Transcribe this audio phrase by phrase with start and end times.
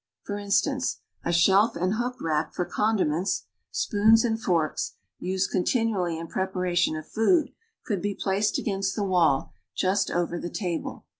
[0.23, 6.25] For instance, a shelf and hook rack for condiments, sjioons and forks, used continually in
[6.25, 7.51] preparation of food,
[7.85, 11.05] could be placed against the wall just over the table.